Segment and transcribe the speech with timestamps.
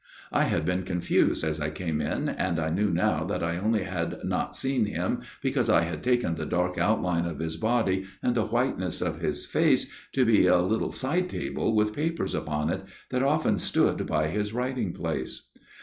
[0.31, 3.83] I had been confused as I came in, and I believe now that I only
[3.83, 8.33] had not seen him, because I had taken the dark outline of his body, and
[8.33, 12.81] the whiteness of his face, to be a little side :able with papers upon it,
[13.11, 15.43] that often stood by his writing place.